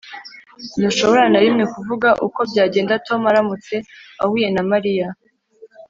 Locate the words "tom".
3.07-3.21